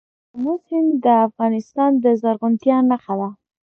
[0.35, 3.29] آمو سیند د افغانستان د زرغونتیا نښه ده.